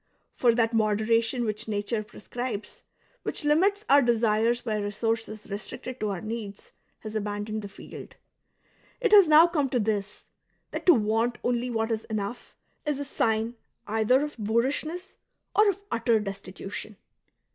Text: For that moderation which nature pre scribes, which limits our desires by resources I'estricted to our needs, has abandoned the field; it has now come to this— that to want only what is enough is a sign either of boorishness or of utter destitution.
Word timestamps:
For 0.33 0.55
that 0.55 0.73
moderation 0.73 1.45
which 1.45 1.67
nature 1.67 2.01
pre 2.03 2.19
scribes, 2.21 2.81
which 3.21 3.45
limits 3.45 3.85
our 3.87 4.01
desires 4.01 4.63
by 4.63 4.77
resources 4.79 5.45
I'estricted 5.45 5.99
to 5.99 6.09
our 6.09 6.21
needs, 6.21 6.73
has 7.01 7.13
abandoned 7.13 7.61
the 7.61 7.67
field; 7.67 8.15
it 8.99 9.11
has 9.11 9.27
now 9.27 9.45
come 9.45 9.69
to 9.69 9.79
this— 9.79 10.25
that 10.71 10.87
to 10.87 10.93
want 10.95 11.37
only 11.43 11.69
what 11.69 11.91
is 11.91 12.05
enough 12.05 12.55
is 12.83 12.97
a 12.97 13.05
sign 13.05 13.53
either 13.85 14.23
of 14.23 14.39
boorishness 14.39 15.17
or 15.55 15.69
of 15.69 15.83
utter 15.91 16.19
destitution. 16.19 16.97